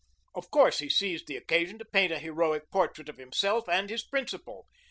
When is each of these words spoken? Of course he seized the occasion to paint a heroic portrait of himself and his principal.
Of 0.33 0.49
course 0.49 0.79
he 0.79 0.89
seized 0.89 1.27
the 1.27 1.37
occasion 1.37 1.77
to 1.77 1.85
paint 1.85 2.11
a 2.11 2.17
heroic 2.17 2.71
portrait 2.71 3.07
of 3.07 3.17
himself 3.17 3.69
and 3.69 3.87
his 3.87 4.03
principal. 4.03 4.65